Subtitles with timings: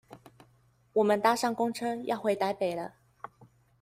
[0.93, 2.95] 我們搭上公車要回台北了